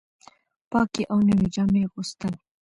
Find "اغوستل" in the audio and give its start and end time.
1.87-2.33